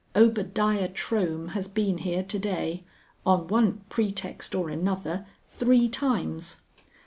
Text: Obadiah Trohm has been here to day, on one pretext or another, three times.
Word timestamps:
Obadiah 0.15 0.89
Trohm 0.89 1.49
has 1.49 1.67
been 1.67 1.99
here 1.99 2.23
to 2.23 2.39
day, 2.39 2.83
on 3.23 3.47
one 3.49 3.81
pretext 3.87 4.55
or 4.55 4.67
another, 4.67 5.27
three 5.47 5.87
times. 5.87 6.61